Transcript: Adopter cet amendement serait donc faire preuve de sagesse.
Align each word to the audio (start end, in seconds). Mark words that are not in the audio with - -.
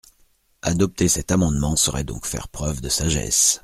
Adopter 0.63 1.07
cet 1.07 1.31
amendement 1.31 1.75
serait 1.75 2.03
donc 2.03 2.25
faire 2.25 2.47
preuve 2.47 2.81
de 2.81 2.89
sagesse. 2.89 3.59